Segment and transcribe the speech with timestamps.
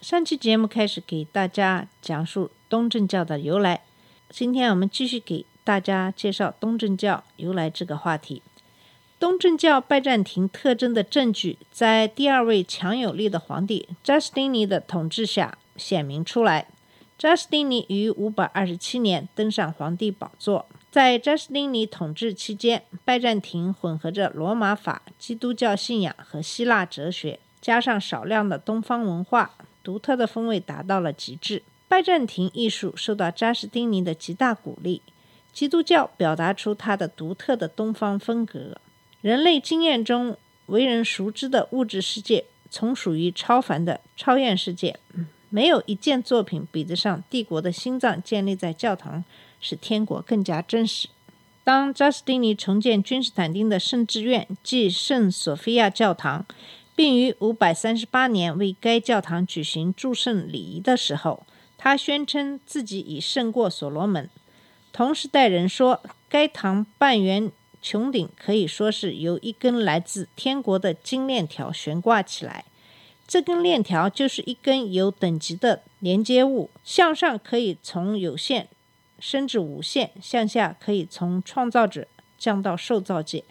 [0.00, 3.82] 上期节目开始给大家讲述东正教的由来，
[4.30, 8.40] 今天我们继续给大家介绍东正教由来这个话题。
[9.18, 16.68] 东正教拜占庭特征的证据，在第二位强有力的皇帝扎斯丁尼的统治下显明出来。
[17.18, 20.66] 扎斯丁尼于五百二十七年登上皇帝宝座。
[20.92, 29.50] 在扎斯丁尼统治期间，拜占庭混合着罗马法、基督教信仰和希腊哲学，加上少量的东方文化，
[29.88, 31.62] 独特的风味达到了极致。
[31.88, 35.00] 拜占庭艺术受到扎斯丁尼的极大鼓励，
[35.50, 38.76] 基督教表达出它的独特的东方风格。
[39.22, 40.36] 人类经验中
[40.66, 44.98] 为人熟知的物质世界，从属于超凡的超验世界。
[45.48, 49.24] 没有一件作品比得上帝国的心脏建立在教堂，
[49.58, 51.08] 使天国更加真实。
[51.64, 56.44] 当扎斯丁尼重建君士坦丁的圣志院，即圣索菲亚教堂，
[56.98, 61.46] 并于538年为该教堂举行祝圣礼仪的时候，
[61.76, 64.28] 他宣称自己已胜过所罗门。
[64.92, 72.64] 同时代人说，该堂半圆穹顶可以说是由一根来自天国的金链条悬挂起来。
[73.28, 78.66] 这根链条就是一根有等级的连接物，向上可以从有限
[79.20, 83.44] 升至无限，向下可以从创造者降到受造界。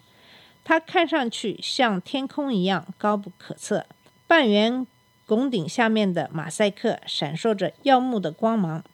[0.68, 3.86] 它看上去像天空一样高不可测。
[4.26, 4.86] 半圆
[5.24, 8.84] 拱顶下面的马赛克闪烁着耀目的光芒。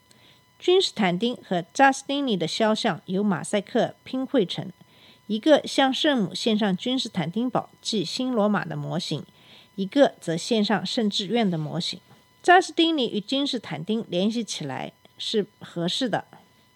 [0.57, 4.71] 君士坦丁和扎斯丁尼的肖像由马赛克拼绘成，
[5.27, 9.25] 一个向圣母献上君士坦丁堡即新罗马的模型，
[9.75, 11.99] 一个则献上圣志院的模型。
[12.41, 16.25] 扎斯丁尼与君士坦丁联系起来是合适的，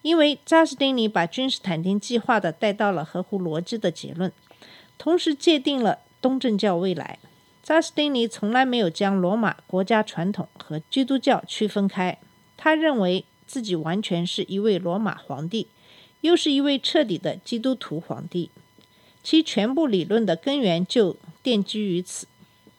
[0.01, 4.29] 因为扎斯丁尼把君士坦丁计划的带到了合乎逻辑的结论，
[4.99, 7.17] 同时界定了东正教未来。
[7.63, 12.19] 扎斯丁尼从来没有将罗马国家传统和基督教区分开，
[12.57, 15.67] 他认为自己完全是一位罗马皇帝，
[16.21, 18.49] 又是一位彻底的基督徒皇帝，
[19.23, 22.27] 其全部理论的根源就奠基于此：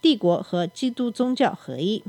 [0.02, 2.04] 帝国和基督宗教合一。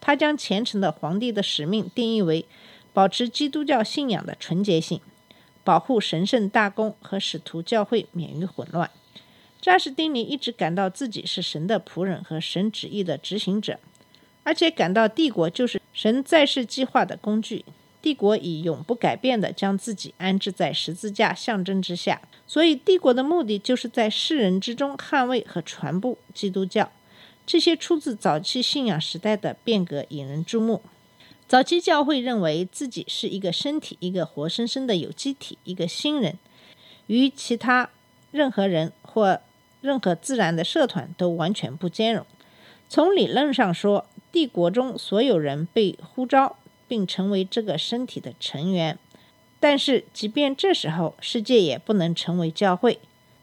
[0.00, 2.46] 他将虔诚的皇帝的使命定义为
[2.92, 5.00] 保持基督教信仰的纯洁性，
[5.64, 8.88] 保护神圣大公和使徒教会免于混乱。
[9.66, 13.80] 扎什丁尼一直感到自己是神的仆人和神旨意的执行者，
[14.44, 17.64] 而且感到帝国就是神在世计划的工具。
[18.00, 26.92] 帝国以永不改变的将自己安置在十字架象征之下，所以帝国的目的就是在世人之中捍卫和传播基督教。
[27.44, 30.80] 这些出自早期信仰时代的变革引人注目。
[31.48, 36.38] 早期教会认为自己是一个身体，一个活生生的有机体，一个新人，
[37.08, 37.90] 与其他
[38.30, 39.40] 任何人或
[39.80, 42.24] 任何自然的社团都完全不兼容。
[42.88, 46.56] 从理论上说，帝国中所有人被呼召
[46.86, 48.98] 并成为这个身体的成员，
[49.58, 52.98] 但是即便这时候，世界也不能成为教会。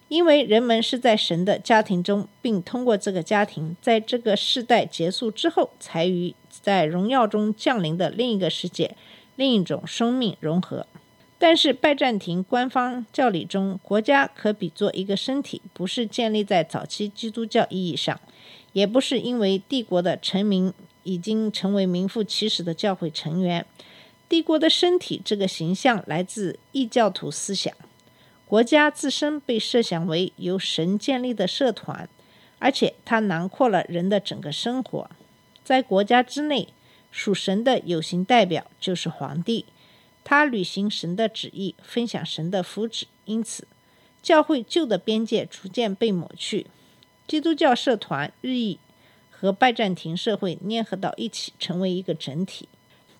[0.09, 8.95] 因为人们是在神的家庭中，并通过这个家庭，在这个世代结束之后，才与在荣耀中降临的另一个世界、
[9.35, 10.85] 另一种生命融合。
[11.45, 18.17] 但是拜占庭官方教理中，国家可比作一个身体，不是建立在早期基督教意义上，
[18.71, 20.71] 也不是因为帝国的臣民
[21.03, 23.65] 已经成为名副其实的教会成员。
[24.29, 27.73] 帝国的身体这个形象来自异教徒思想。
[28.47, 32.07] 国家自身被设想为由神建立的社团，
[32.59, 35.09] 而且它囊括了人的整个生活。
[35.61, 36.69] 在国家之内，
[37.11, 39.66] 属神的有形代表就是皇帝，
[40.23, 43.03] 他履行神的旨意，分享神的福祉。
[43.25, 43.67] 因此，
[44.22, 46.67] 教会旧的边界逐渐被抹去，
[47.28, 48.79] 基督教社团日益
[49.29, 52.67] 和拜占庭社会粘合到一起，成为一个整体。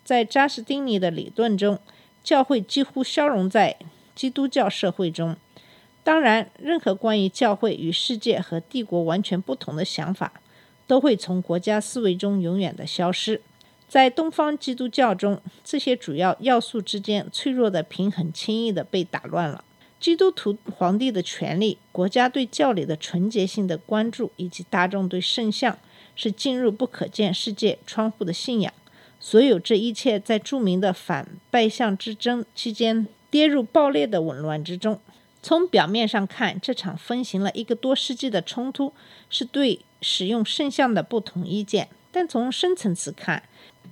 [0.03, 1.79] 在扎什丁尼的理论中，
[2.23, 3.77] 教会几乎消融在
[4.13, 5.38] 基督教社会中，
[6.03, 10.41] 当然，任何关于教会与世界和帝国完全不同的想法，
[10.85, 13.41] 都会从国家思维中永远的消失。
[13.93, 19.63] 在东方基督教中，这些主要要素之间脆弱的平衡轻易的被打乱了。
[19.99, 25.77] 基督徒皇帝的权利、国家对教理的纯洁性的关注，以及大众对圣像
[26.15, 28.73] 是进入不可见世界窗户的信仰，
[29.19, 34.99] 所有这一切在著名的反拜相之争期间跌入爆裂的紊乱之中。
[35.43, 38.91] 从表面上看，这场分行了一个多世纪的冲突
[39.29, 43.43] 是对使用圣像的不同意见；但从深层次看，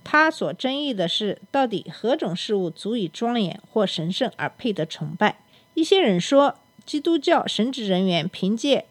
[0.03, 5.37] 他所争议的是到底何种事物足以庄严或神圣而配得崇拜。
[5.73, 8.85] 一些人说，基督教神职人员凭借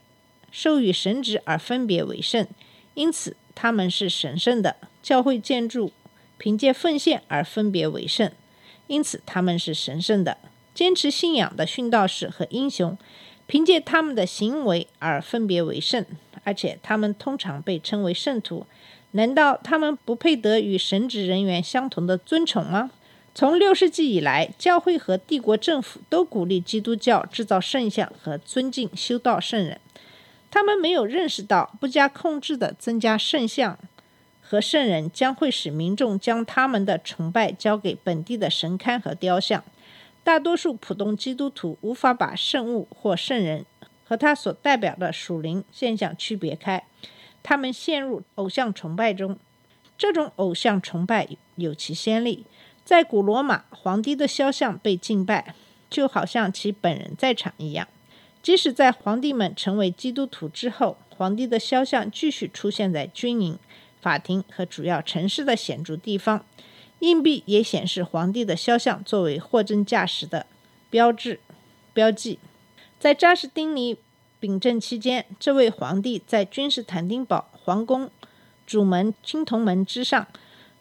[0.51, 2.47] 授予神职而分别为圣，
[2.95, 5.93] 因此他们是神圣的；教会建筑
[6.39, 8.31] 凭借奉献而分别为圣，
[8.87, 10.39] 因此他们是神圣的；
[10.75, 12.97] 坚持信仰的殉道士和英雄
[13.47, 16.07] 凭借他们的行为而分别为圣，
[16.45, 18.67] 而且他们通常被称为圣徒。
[19.13, 22.91] 难道他们不配得与神职人员相同的尊崇吗？
[23.35, 29.81] 从六世纪以来，教会和帝国政府都鼓励基督教制造圣像和尊敬修道圣人。
[30.51, 33.79] 他们没有认识到，不加控制的增加圣像
[34.41, 39.63] 和圣人将会使民众将他们的崇拜交给本地的神龛和雕像。
[40.25, 43.65] 大多数普通基督徒无法把圣物或圣人
[44.05, 46.85] 和他所代表的属灵现象区别开，
[47.43, 49.39] 他们陷入偶像崇拜中。
[49.99, 52.45] 这种偶像崇拜有其先例。
[52.85, 55.55] 在古罗马，皇帝的肖像被敬拜，
[55.89, 57.87] 就好像其本人在场一样。
[58.43, 63.59] 即使在皇帝们成为基督徒之后，皇帝的肖像继续出现在军营、
[64.01, 66.45] 法庭和主要城市的显著地方。
[67.01, 70.47] 硬币也显示皇帝的肖像作为货真价实的
[70.89, 71.41] 标志
[71.93, 72.39] 标记。
[72.99, 73.97] 在扎什丁尼
[74.41, 78.11] 秉政期间，这位皇帝在君士坦丁堡皇宫
[78.67, 80.27] 主门青铜门之上。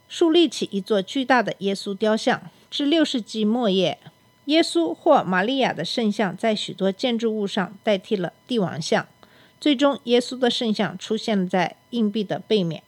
[0.08, 2.42] 树立起一座巨大的耶稣雕像。
[2.72, 4.00] 至六世纪末叶，
[4.46, 9.08] 耶稣或玛利亚的圣像在许多建筑物上代替了帝王像。
[9.60, 12.82] 最终，耶稣的圣像出现在硬币的背面。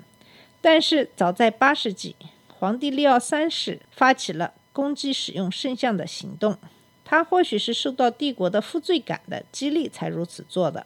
[0.62, 2.16] 但是，早在八世纪，
[2.48, 6.58] 皇帝利奥三世发起了攻击使用圣像的行动。
[7.12, 10.86] 他或许是受到帝国的负罪感的激励才如此做的。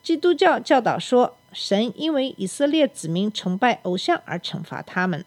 [0.00, 5.24] 基督教教导说，神因为以色列子民崇拜偶像而惩罚他们。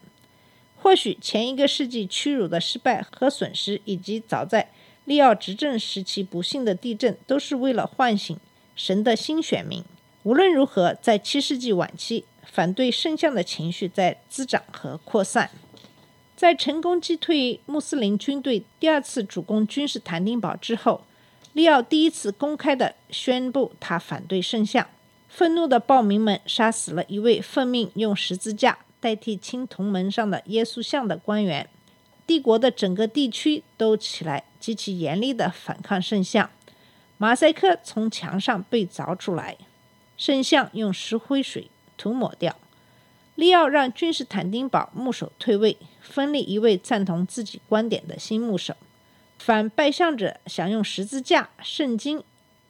[0.78, 4.70] 或许前一个世纪屈辱的失败和损失，以及早在
[5.04, 8.40] 利奥执政时期不幸的地震，都是为了唤醒
[8.74, 9.84] 神的新选民。
[10.24, 15.50] 无论如何，在七世纪晚期，反对圣像的情绪在滋长和扩散。
[16.36, 21.06] 在成功击退穆斯林军队第二次主攻君士坦丁堡之后，
[21.54, 24.88] 利奥第一次公开地宣布他反对圣像。
[25.30, 28.80] 愤怒的暴民们杀死了一位奉命用十字架。
[29.02, 31.70] 代替青铜门上的耶稣像的官员，
[32.26, 36.50] 帝国的整个地区都起来极其严厉的反抗圣像。
[37.20, 39.58] 马赛克从墙上被凿出来，
[40.18, 42.56] 圣像用石灰水涂抹掉。
[43.36, 48.74] 利奥让君士坦丁堡牧首退位，分立一位赞同自己观点的新牧首。
[49.38, 52.24] 反拜相者想用十字架、圣经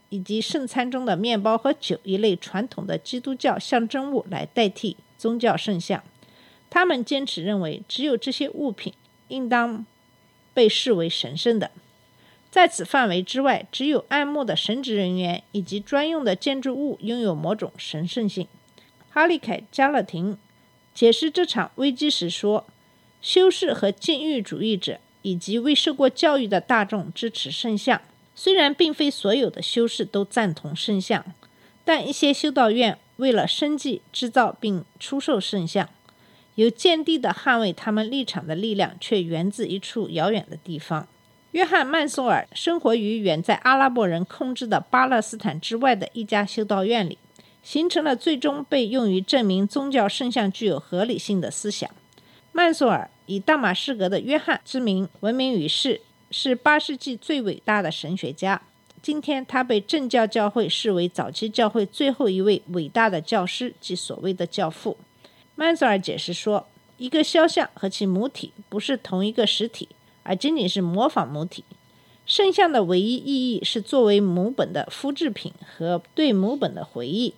[0.10, 6.04] 以及圣餐中的面包和酒一类传统的基督教象征物来代替宗教圣像。
[6.72, 8.92] 他们坚持认为，只有这些物品
[9.28, 9.86] 应当
[10.56, 11.70] 被视为神圣的。
[12.50, 18.48] 在此范围之外，只有爱慕的神职人员以及专用的建筑物拥有某种神圣性。
[19.12, 20.38] 哈利凯·加勒廷
[20.96, 22.66] 解释这场危机时说
[23.22, 28.02] ：“修士和禁欲主义者以及未受过教育的大众支持圣像。
[28.34, 31.24] 虽然并非所有的修士都赞同圣像，
[31.84, 35.90] 但一些修道院为了生计制造并出售圣像。”
[36.56, 41.06] 有坚定的捍卫他们立场的力量，却源自一处遥远的地方。
[41.52, 47.18] 约翰·曼索尔生活于远在阿拉伯人控制的巴勒斯坦之外的一家修道院里，
[47.66, 51.90] 形成了最终被用于证明宗教圣像具有合理性的思想。
[52.52, 58.62] 曼索尔以大马士革的约翰之名闻名于世，是八世纪最伟大的神学家。
[59.02, 64.96] 今天，他被正教教会视为早期教会最后一位伟大的教师即所谓的教父。
[65.56, 66.68] 曼索尔解释说，
[66.98, 69.90] 一个肖像和其母体不是同一个实体，
[70.22, 71.64] 而仅仅是模仿母体。
[72.28, 77.34] 圣像的唯一意义是作为母本的复制品和对母本的回忆。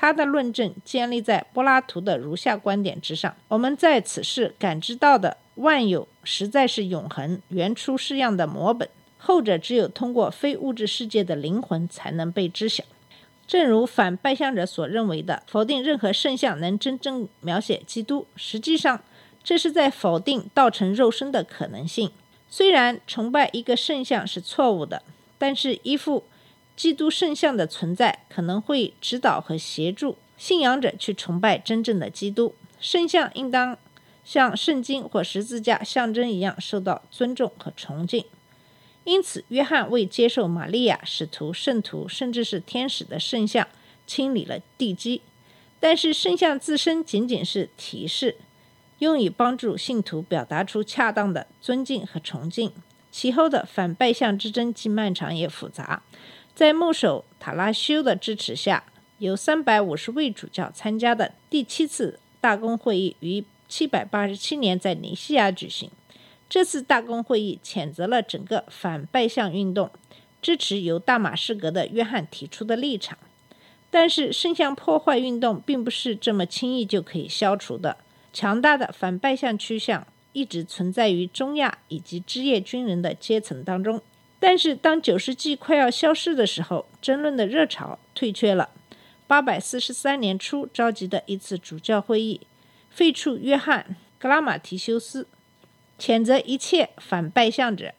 [0.00, 8.88] 他的论证建立在柏拉图的如下观点之上：我们在此世感知到的万有，实在是永恒、原初式样的模本，
[9.18, 12.82] 后者只有通过非物质世界的灵魂才能被知晓。
[13.46, 19.02] 正如反拜相者所认为的，否定任何圣像能真正描写基督，实际上
[19.44, 22.10] 这是在否定道成肉身的可能性。
[22.48, 25.02] 虽然崇拜一个圣像是错误的，
[25.36, 26.24] 但是依附
[26.80, 32.54] 基督圣像的存在可能会指导和协助信仰者去崇拜真正的基督。
[32.80, 33.76] 圣像应当
[34.24, 38.24] 像圣经或十字架象征一样受到尊重和崇敬。
[39.04, 43.68] 因此，约翰为接受玛利亚、使徒、圣徒，甚至是天使的圣像，
[44.06, 45.20] 清理了地基。
[45.78, 48.36] 但是，圣像自身仅仅是提示，
[49.00, 52.72] 用以帮助信徒表达出恰当的尊敬和崇敬。
[53.10, 56.02] 其后的反拜相之争既漫长也复杂。
[56.54, 58.84] 在牧首塔拉修的支持下，
[59.18, 65.90] 有三百五十位主教参加的第七次大公会议于七百八十七年在尼西亚举行。
[66.48, 69.90] 这次大公会议谴责了整个反拜相运动，
[70.42, 73.16] 支持由大马士革的约翰提出的立场。
[73.90, 77.96] 但是，圣像破坏运动并不是这么轻易就可以消除的。
[78.32, 84.00] 强大的反拜相趋向一直存在于中亚以及职业军人的阶层当中。
[84.40, 88.70] 但是，当九世纪快要消失的时候，争论的热潮退却了。
[89.26, 92.40] 八百四十三年初召集的一次主教会议，
[92.90, 93.84] 废黜约翰·
[94.18, 95.28] 格拉马提修斯。
[95.98, 97.92] 谴责一切反拜相者，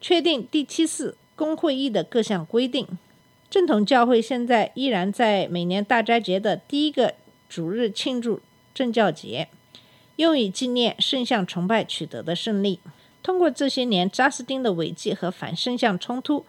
[0.00, 2.88] 确定第七次公会议的各项规定。
[3.50, 7.14] 正统教会现在依然在每年大斋节的第一个
[7.46, 8.40] 主日庆祝
[8.72, 9.48] 正教节，
[10.16, 12.80] 用以纪念圣像崇拜取得的胜利。
[13.24, 16.44] 通过这些年扎斯丁的违纪和反圣像冲突，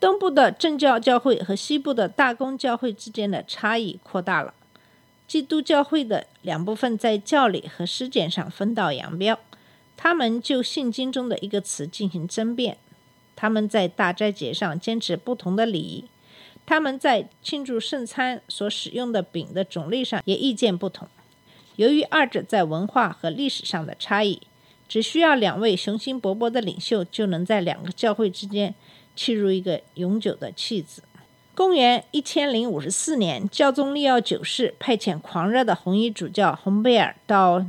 [0.00, 4.54] 东部的正教教会和西部的大公教会之间的差异扩大了。
[5.28, 9.38] 基督教会的两部分在教理和实践上分道扬镳。
[9.98, 12.76] 他们就圣经中的一个词进行争辩，
[13.34, 16.04] 他们在大斋节上坚持不同的礼仪，
[16.64, 21.08] 他们在庆祝圣餐所使用的饼的种类上也意见不同。
[21.76, 24.40] 由于二者在文化和历史上的差异，
[24.88, 28.74] 只需要两位雄心勃勃的领袖就能在两个教会之间
[29.14, 31.02] 砌入一个永久的契子。
[31.54, 37.66] 公元一千零五十四年，教宗利奥九世派遣狂热的红衣主教洪贝尔到。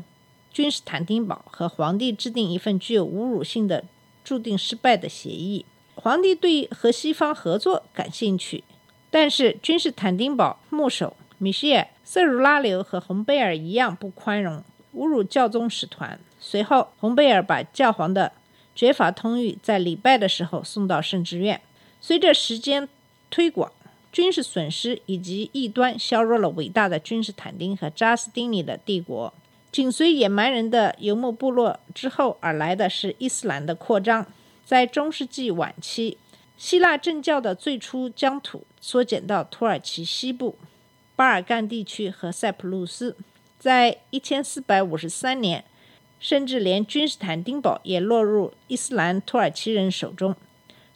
[0.49, 3.83] 君士坦丁堡和皇帝制定一份具有侮辱性的、
[4.23, 5.63] 注定失败的协议。
[5.93, 8.63] 皇帝对和西方合作感兴趣，
[9.11, 14.63] 但是君士坦丁堡牧首米歇尔·瑟鲁拉留和洪贝尔一样不宽容，
[14.95, 16.19] 侮辱教宗使团。
[16.39, 18.31] 随后，洪贝尔把教皇的
[18.75, 21.59] 绝法通谕在礼拜的时候送到圣职院。
[21.99, 22.87] 随着时间
[23.29, 23.71] 推广，
[24.11, 29.33] 军事损失以及异端削弱了伟大的君士坦丁和扎斯丁尼的帝国。
[29.71, 34.25] 紧随野蛮人的游牧部落之后而来的是伊斯兰的扩张。
[34.65, 36.17] 在中世纪晚期，
[36.57, 40.57] 希腊正教的最初疆土缩减到土耳其西部、
[41.15, 43.15] 巴尔干地区和塞浦路斯。
[43.59, 45.65] 在1453年，
[46.19, 50.35] 甚至连君士坦丁堡也落入伊斯兰土耳其人手中。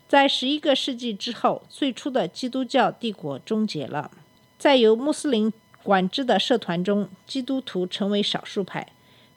[0.08, 4.12] 在十一个世纪之后，最初的基督教帝国终结了。
[4.58, 5.52] 在由穆斯林。
[5.84, 8.90] 管制的社团中，基督徒成为少数派，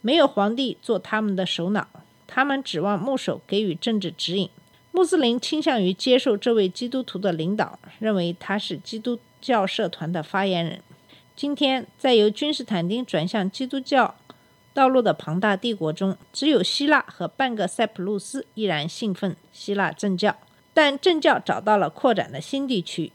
[0.02, 1.88] 没有皇帝做他们的首脑，
[2.26, 4.50] 他们指望牧首给予政治指引。
[4.92, 10.82] 穆斯林倾向于接受这位基督徒的领导，认为他是基督教社团的发言人。
[11.34, 14.14] 今天，在由君士坦丁转向基督教
[14.74, 20.36] 道路的庞大帝国中，只有希腊和半个塞浦路斯依然信奉希腊正教，
[20.74, 23.12] 但正教找到了扩展的新地区。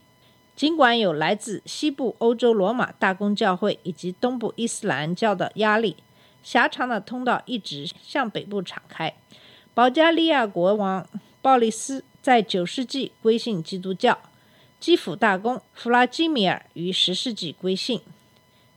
[0.56, 5.96] 尽管有来自西部欧洲罗马大公教会以及东部伊斯兰教的压力，
[6.42, 9.14] 狭长的通道一直向北部敞开。
[9.74, 11.06] 保加利亚国王
[11.42, 14.18] 鲍里斯在九世纪归信基督教，
[14.78, 18.00] 基辅大公弗拉基米尔于十世纪归信。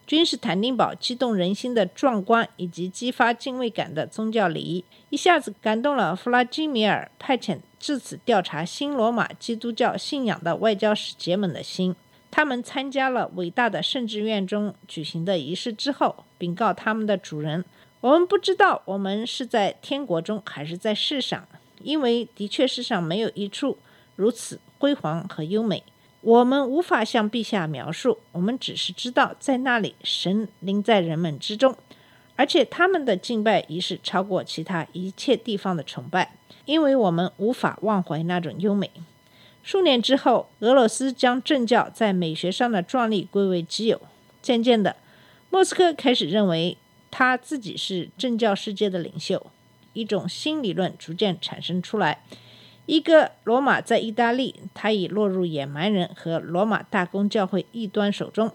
[0.06, 7.60] 君士坦丁堡激动人心的壮观以及激发敬畏感的宗教礼仪，一下子感动了弗拉基米尔派遣。
[7.80, 11.96] 至此，调查新罗马基督教信仰的外交使节们的心，
[12.32, 17.64] 他们参加了伟大的圣职院中举行的仪式之后，禀告他们的主人
[18.02, 21.48] ：“我们不知道我们是在天国中还是在世上，
[21.82, 23.78] 因为的确世上没有一处
[24.16, 25.84] 如此辉煌和优美。
[26.24, 31.76] 我们无法向陛下描述，我们只是知道在那里神临在人们之中，
[32.38, 38.90] 而且他们的敬拜仪式超过其他一切地方的崇拜。”因为我们无法忘怀那种优美。
[39.64, 44.00] 数年之后，俄罗斯将政教在美学上的壮丽归为己有。
[44.42, 44.96] 渐渐的，
[45.50, 46.78] 莫斯科开始认为
[47.12, 49.46] 他自己是政教世界的领袖。
[49.92, 52.24] 一种新理论逐渐产生出来：
[52.86, 58.50] 一个罗马在意大利，它已落入野蛮人和罗马大公教会异端手中；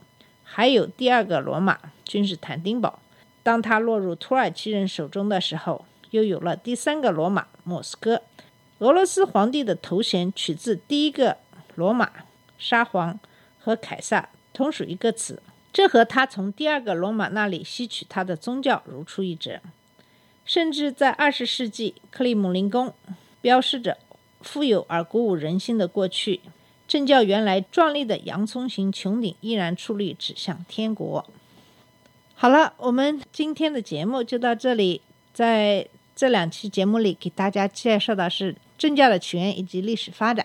[0.45, 3.01] 还有第二个罗马，君士坦丁堡，
[3.43, 5.85] 当他落入土耳其人手中的时候。
[6.11, 8.23] 又有了第三个罗马莫斯科。
[8.79, 11.37] 俄罗斯皇帝的头衔取自第一个
[11.75, 12.11] 罗马
[12.57, 13.21] 沙皇
[13.59, 15.43] 和凯撒同属一个词。
[15.71, 19.61] 这和他从第二个罗马那里吸取他的宗教如出一辙。
[20.47, 22.95] 甚至在二十世纪，克里姆林宫
[23.43, 23.99] 标示着
[24.41, 26.41] 富有而鼓舞人心的过去，
[26.87, 31.25] 政教原来壮丽的洋葱形穹顶依然矗立，指向天国。
[32.35, 35.03] 好了，我们今天的节目就到这里。
[35.35, 40.45] 在这两期节目里，给大家介绍的是政教的起源以及历史发展。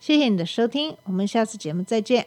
[0.00, 2.26] 谢谢你的收听，我们下次节目再见。